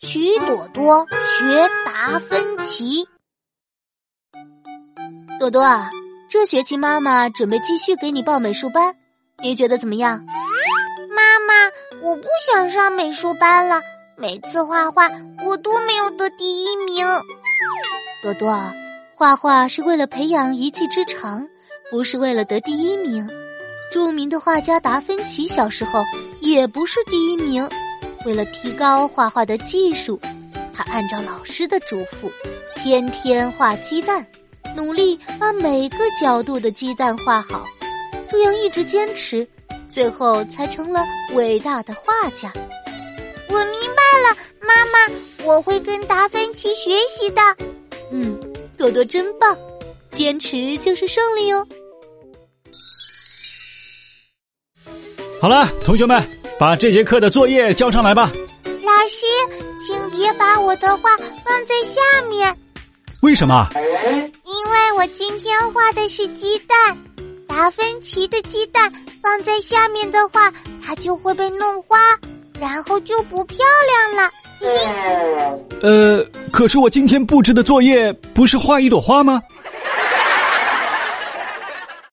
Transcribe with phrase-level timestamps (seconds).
[0.00, 3.08] 曲朵朵学达芬奇。
[5.40, 5.90] 朵朵啊，
[6.30, 8.94] 这学期妈妈准备继续给你报美术班，
[9.42, 10.24] 你觉得怎么样？
[11.10, 13.80] 妈妈，我不想上美术班了。
[14.16, 15.10] 每次画画，
[15.44, 17.04] 我都没有得第一名。
[18.22, 18.56] 朵朵，
[19.16, 21.44] 画画是为了培养一技之长，
[21.90, 23.28] 不是为了得第一名。
[23.90, 26.04] 著名的画家达芬奇小时候
[26.40, 27.68] 也不是第一名。
[28.24, 30.20] 为了提高画画的技术，
[30.72, 32.30] 他按照老师的嘱咐，
[32.76, 34.26] 天天画鸡蛋，
[34.76, 37.64] 努力把每个角度的鸡蛋画好，
[38.28, 39.46] 这样一直坚持，
[39.88, 41.04] 最后才成了
[41.34, 42.52] 伟大的画家。
[43.48, 45.14] 我明白了，妈妈，
[45.44, 47.40] 我会跟达芬奇学习的。
[48.10, 48.38] 嗯，
[48.76, 49.56] 多多真棒，
[50.10, 51.66] 坚持就是胜利哦。
[55.40, 56.37] 好了，同学们。
[56.58, 58.32] 把这节课的作业交上来吧。
[58.64, 59.26] 老师，
[59.78, 62.52] 请别把我的画放在下面。
[63.20, 63.68] 为什么？
[63.74, 66.98] 因为我今天画的是鸡蛋，
[67.46, 68.92] 达芬奇的鸡蛋
[69.22, 70.52] 放在下面的话，
[70.84, 71.96] 它就会被弄花，
[72.58, 74.32] 然后就不漂亮了。
[75.80, 79.40] 呃，可是我今天布置的作业不是画一朵花吗？